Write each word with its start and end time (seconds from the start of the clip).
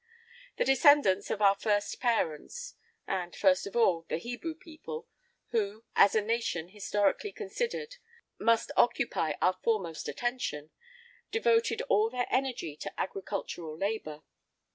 [I 0.01 0.33
4] 0.55 0.55
The 0.55 0.65
descendants 0.71 1.29
of 1.29 1.43
our 1.43 1.53
first 1.53 1.99
parents 1.99 2.73
and, 3.05 3.35
first 3.35 3.67
of 3.67 3.75
all, 3.75 4.07
the 4.09 4.17
Hebrew 4.17 4.55
people, 4.55 5.07
who, 5.49 5.83
as 5.95 6.15
a 6.15 6.23
nation 6.23 6.69
historically 6.69 7.31
considered, 7.31 7.97
must 8.39 8.71
occupy 8.75 9.33
our 9.43 9.59
foremost 9.61 10.07
attention 10.07 10.71
devoted 11.29 11.83
all 11.83 12.09
their 12.09 12.25
energy 12.31 12.75
to 12.77 12.99
agricultural 12.99 13.77
labour. 13.77 14.23